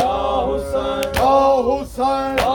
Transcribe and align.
حسین 1.69 2.50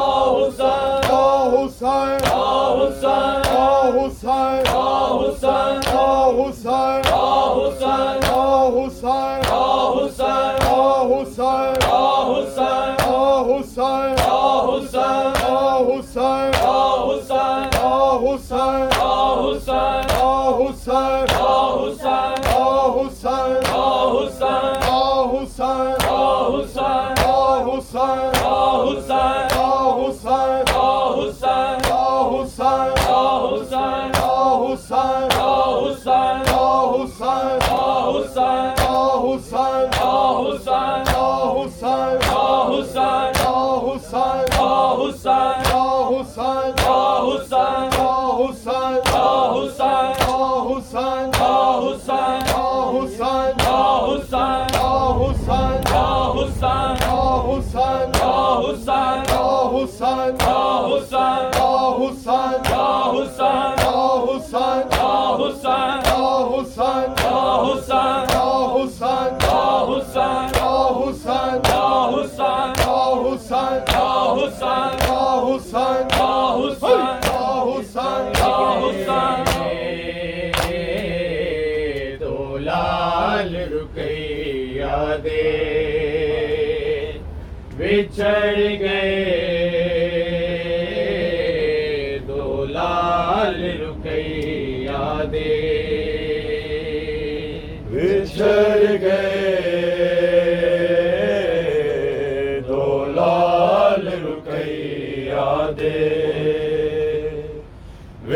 رکیا 83.73 85.15
دے 85.23 85.43
بچھڑ 87.77 88.55
گئے 88.81 89.34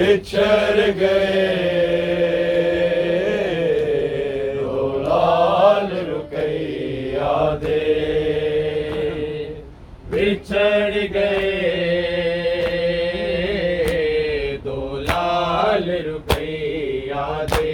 بچھڑ 0.09 0.80
گئے۔ 1.00 1.47
او 4.62 5.00
لال 5.00 5.92
رکیا 6.09 7.56
دے۔ 7.62 7.84
بچھڑ 10.09 10.92
گئے۔ 11.14 11.78
دو 14.66 15.00
لال 15.08 15.90
رکیا 15.90 17.46
دے۔ 17.52 17.74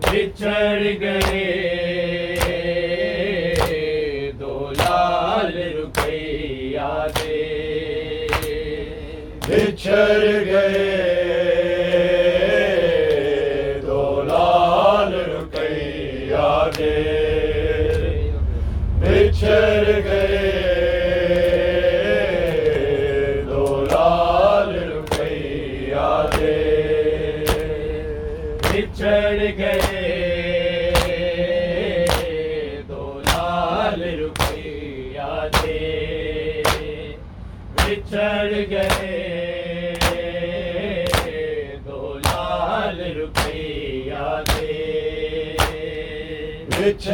بچھڑ 0.00 0.82
گئے۔ 1.00 1.65
بچھر 9.76 10.44
گئے۔ 10.46 11.25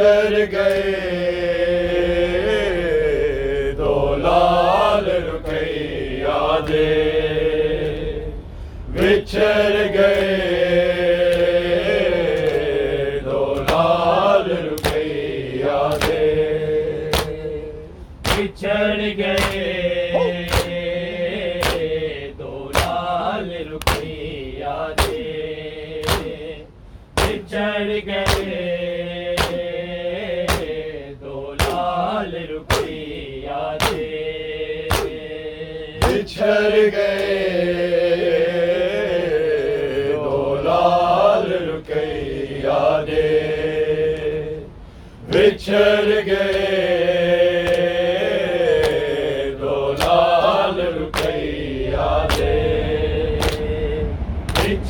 ٹھہر 0.03 0.51
گئے۔ 0.51 0.81
دو 3.77 4.15
لال 4.17 5.05
رکیا 5.07 6.59
دے۔ 6.67 6.89
بچھڑ 8.93 9.73
گئے۔ 9.93 10.62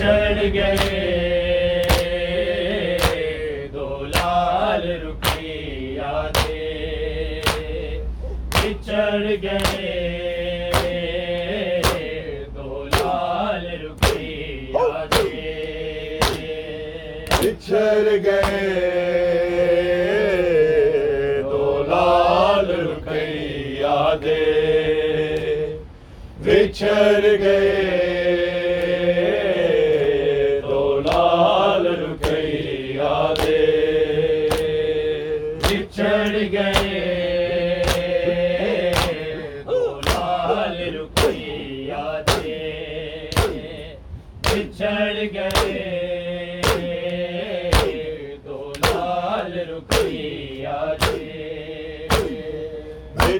چل 0.04 0.40
گئے۔ 0.54 0.90
دو 3.74 3.88
لال 4.16 4.84
رکی 5.04 6.00
آدھے 6.06 6.66
چڑھ 8.86 9.28
گئے۔ 9.44 9.92
دو 12.56 12.84
لال 12.98 13.66
رکی 13.84 14.74
آدھے 14.82 15.32
چڑھ 17.68 18.10
گئے۔ 18.26 18.66
دو 21.52 21.84
لال 21.90 22.68
رکی 22.88 23.84
آدھے 23.98 24.46
بچھڑ 26.44 27.22
گئے۔ 27.44 27.83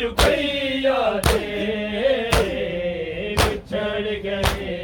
رکیا 0.00 0.98
تھے 1.22 1.46
بچھڑ 3.38 4.02
گئے 4.24 4.76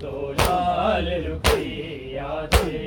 دو 0.00 0.32
لال 0.38 1.08
رکیا 1.26 2.32
تھے 2.50 2.78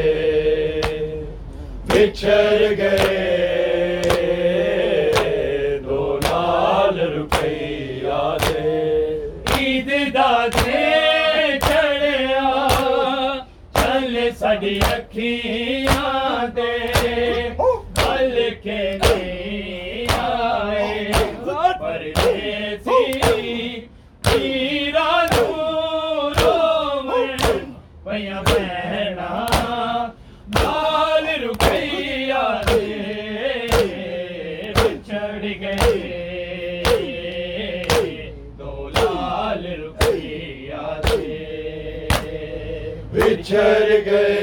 بچھڑ 1.89 2.75
گئے 2.79 3.04
جھر 43.47 43.91
گئے 44.07 44.34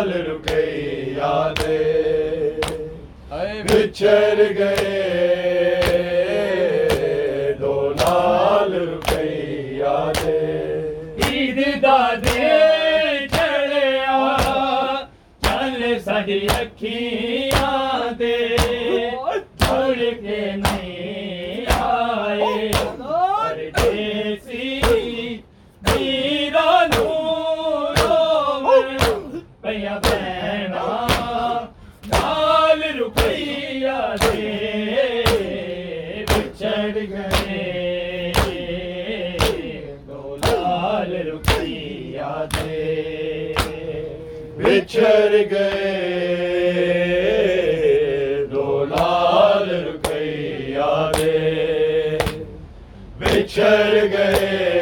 نال 0.00 0.12
رکے 0.26 0.60
یادیں۔ 1.16 2.60
بچھڑ 3.68 4.36
گئے 4.58 4.99
بچھڑ 53.20 54.06
گئے 54.12 54.79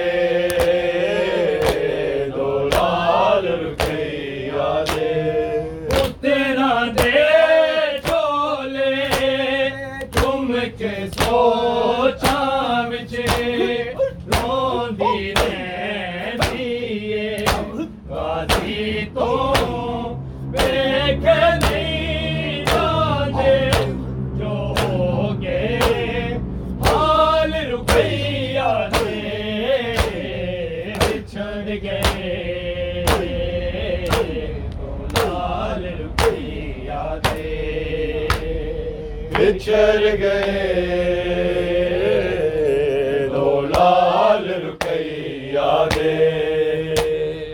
ڈر 39.78 40.04
گئے 40.20 40.62
دو 43.34 43.60
لال 43.60 44.44
رکیا 44.64 45.72
دے۔ 45.94 46.14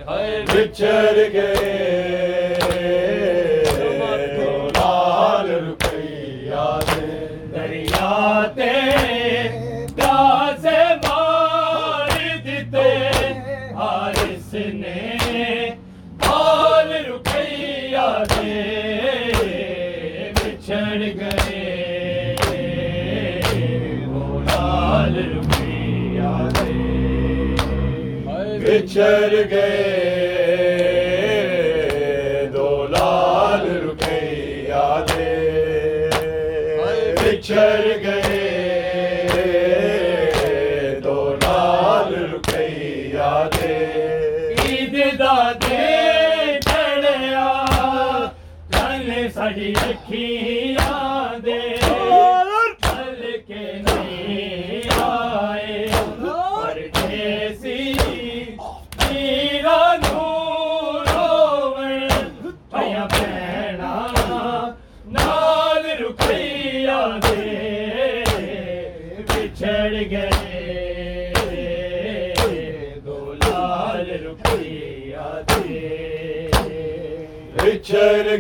ہائے 0.09 0.41
بچھڑ 0.53 1.17
گئے۔ 1.35 2.14
چر 28.95 29.33
گئے۔ 29.51 30.04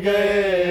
گئے۔ 0.04 0.63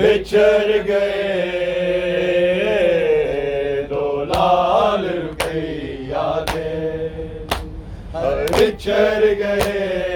بچھڑ 0.00 0.66
گئے 0.88 1.22
دو 3.90 4.24
لال 4.24 5.06
گئی 5.40 6.08
یادیں۔ 6.08 7.46
بچھڑ 8.52 9.24
گئے 9.40 10.07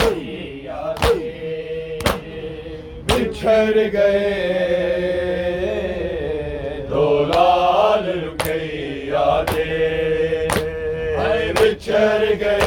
کوئی 0.00 0.68
آگے 0.68 1.98
بچھڑ 3.06 3.74
گئے۔ 3.92 4.30
دو 6.90 7.06
لال 7.28 8.04
رکھے 8.24 8.58
یادیں 9.06 10.48
بچھڑ 11.60 12.20
گئے۔ 12.40 12.63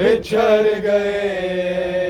بچھڑ 0.00 0.62
گئے۔ 0.84 2.09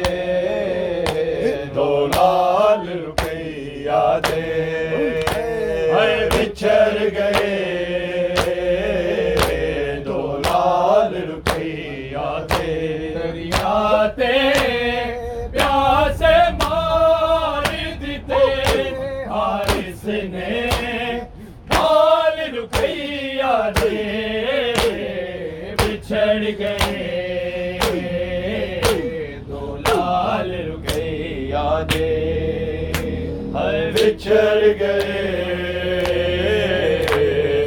چل 34.30 34.62
گئے 34.80 35.22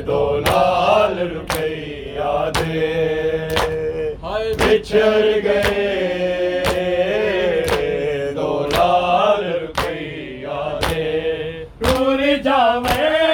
دو 0.08 0.22
لال 0.46 1.18
روپیہ 1.32 2.32
دے۔ 2.58 2.92
بچھڑ 4.60 5.24
گئے 5.44 5.82
دو 8.36 8.52
لال 8.72 9.44
روپیہ 9.62 10.62
دے۔ 10.88 11.12
ٹور 11.80 12.20
جاوے 12.44 13.33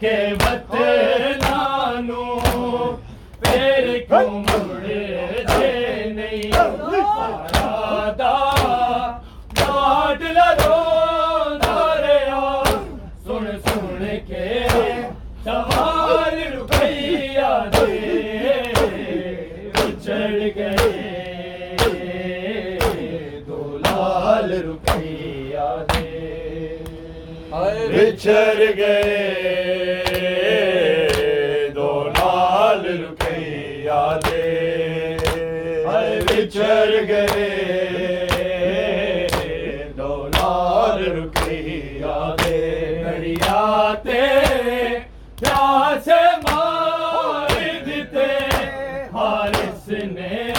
کے 0.01 0.17
بت 0.39 0.73
نانو 1.41 2.39
پھر 3.39 3.97
کم 4.09 4.52
بچھڑ 28.23 28.63
گئے۔ 28.77 29.29
دو 31.75 32.09
لال 32.17 32.85
رکیا 33.03 34.19
دے۔ 34.25 35.17
ہر 35.87 36.19
بچھڑ 36.27 36.89
گئے۔ 37.07 37.49
دو 39.97 40.27
لال 40.27 41.05
رکیا 41.17 42.35
دے۔ 42.43 43.03
دریا 43.03 43.93
کیا 45.35 45.93
سے 46.05 46.21
مار 46.43 47.51
دیتے۔ 47.85 48.27
حارث 49.13 49.89
نے 49.89 50.51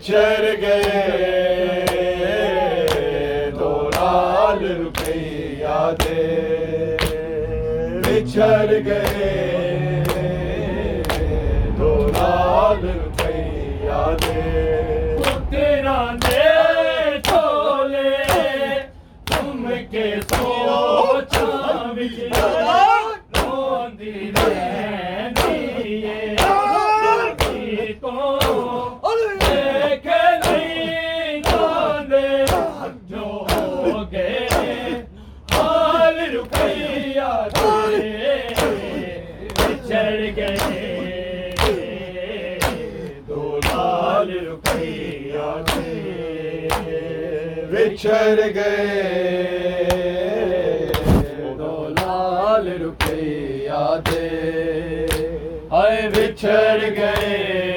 بچھڑ 0.00 0.44
گئے۔ 0.60 1.00
دو 3.58 3.72
لال 3.94 4.60
روپیہ 4.78 5.78
دے 6.00 6.22
بچھڑ 8.04 8.68
گئے۔ 8.86 9.09
بچھڑ 48.00 48.40
گئے۔ 48.54 49.02
دو 51.58 51.88
لال 51.88 52.68
روپیہ 52.82 53.82
دے 54.06 55.06
آئے 55.80 56.08
بچھڑ 56.14 56.78
گئے۔ 56.96 57.69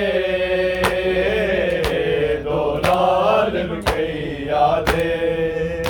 دو 2.45 2.61
عالم 2.85 3.81
کی 3.81 4.45
یادیں۔ 4.47 5.83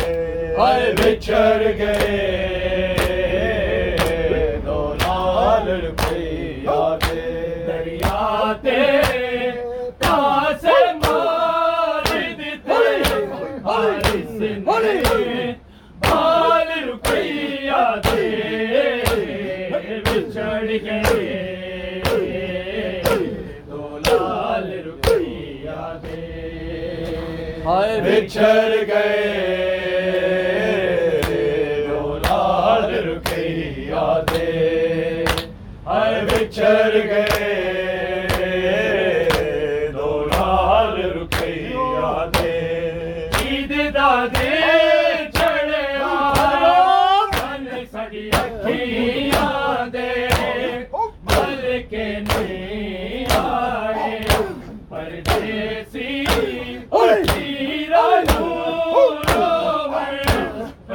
ہر 0.58 0.82
بچھر 0.98 1.62
گئے 1.78 2.16
دو 4.66 4.80
عالم 5.06 5.94
کی 5.96 6.26
یادیں۔ 6.64 7.66
دریا 7.66 8.52
بچھڑ 28.22 28.74
گئے۔ 28.88 29.30
لو 31.88 32.18
لال 32.22 32.94
رکیا 33.08 34.20
دے۔ 34.30 35.24
ہر 35.86 36.24
بچھڑ 36.24 36.98
گئے۔ 37.08 37.21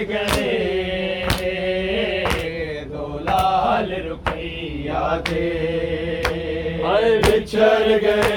گئے 0.10 1.54
دو 2.92 3.06
لال 3.26 3.90
رکیا 4.08 5.06
دے۔ 5.30 5.50
بچھڑ 7.24 7.88
گئے۔ 8.04 8.37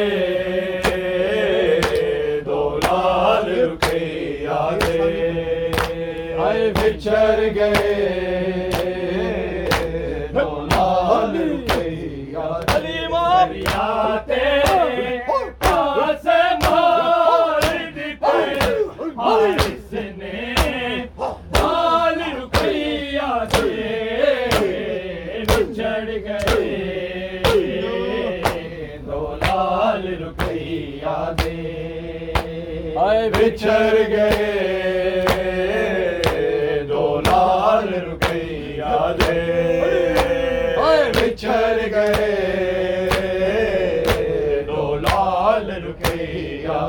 بچھڑ 41.20 41.76
گئے 41.92 42.28
دو 44.66 44.94
لال 44.96 45.70
رکیا 45.84 46.80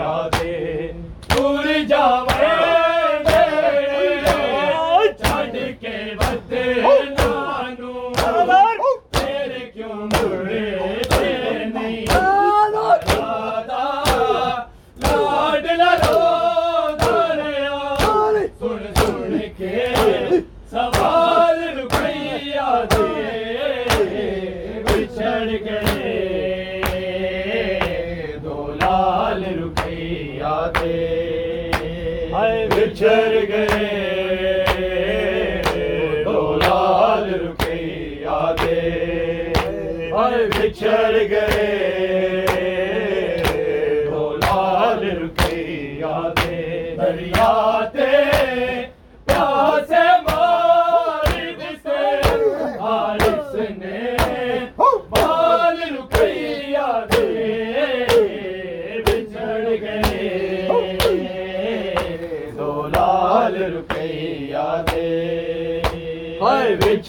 آتے 0.00 0.90
ٹور 1.28 1.66
جاوا 1.88 2.33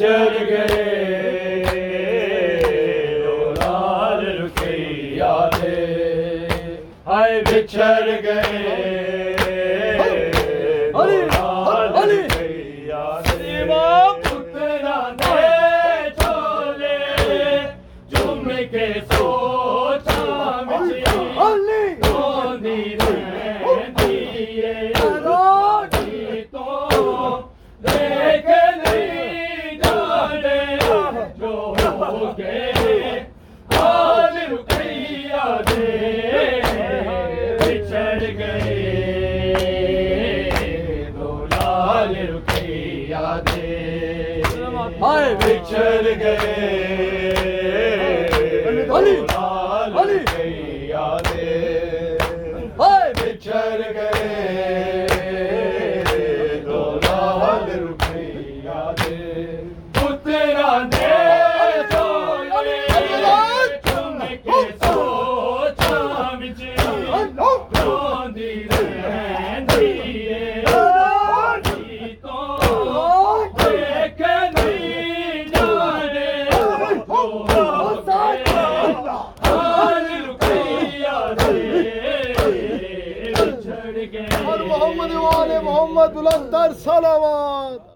ہائے 0.08 0.30
بچھڑ 0.30 0.50
گئے 0.50 0.85
چل 45.70 46.06
گئے۔ 46.20 47.15